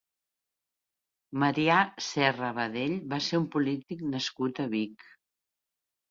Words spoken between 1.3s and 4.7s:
Marià Serra Badell va ser un polític nascut a